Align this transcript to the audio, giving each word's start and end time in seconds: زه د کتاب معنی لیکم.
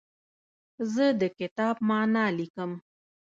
زه 0.93 1.05
د 1.21 1.23
کتاب 1.39 1.75
معنی 1.87 2.25
لیکم. 2.37 2.71